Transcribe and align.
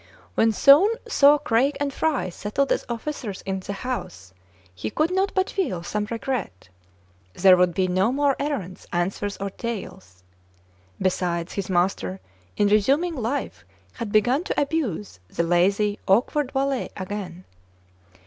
When 0.33 0.51
Soun 0.51 0.89
saw 1.07 1.37
Craig 1.37 1.77
and 1.79 1.93
Fry 1.93 2.29
settled 2.29 2.71
as 2.71 2.85
offi 2.89 3.11
cers 3.11 3.43
in 3.45 3.59
the 3.59 3.73
house, 3.73 4.33
he 4.73 4.89
could 4.89 5.11
not 5.13 5.31
but 5.35 5.51
feel 5.51 5.83
some 5.83 6.07
re 6.09 6.17
gret. 6.17 6.69
There 7.35 7.55
would 7.55 7.75
be 7.75 7.87
no 7.87 8.11
more 8.11 8.35
errands, 8.39 8.87
answers, 8.91 9.37
or 9.37 9.51
taels. 9.51 10.23
Besides, 10.99 11.53
his 11.53 11.69
master, 11.69 12.19
in 12.57 12.67
resuming 12.67 13.13
life, 13.15 13.63
had 13.93 14.11
begun 14.11 14.43
to 14.45 14.59
abuse 14.59 15.19
the 15.27 15.43
lazy, 15.43 15.99
awkward 16.07 16.51
valet 16.51 16.89
again. 16.97 17.45